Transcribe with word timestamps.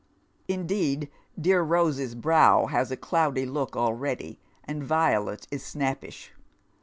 Indeed, 0.47 1.11
dear 1.39 1.63
Eose'a 1.63 2.19
brow 2.19 2.65
has 2.65 2.89
a 2.89 2.97
cloudy 2.97 3.45
look 3.45 3.75
already, 3.77 4.39
and 4.63 4.83
Violet 4.83 5.45
is 5.51 5.63
snappish. 5.63 6.33